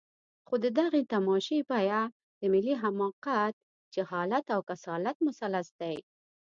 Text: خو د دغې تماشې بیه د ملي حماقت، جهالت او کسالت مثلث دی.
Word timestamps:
خو 0.47 0.55
د 0.63 0.65
دغې 0.79 1.01
تماشې 1.13 1.59
بیه 1.69 2.01
د 2.39 2.41
ملي 2.53 2.75
حماقت، 2.81 3.53
جهالت 3.93 4.45
او 4.55 4.61
کسالت 4.69 5.17
مثلث 5.27 5.67
دی. 5.81 5.95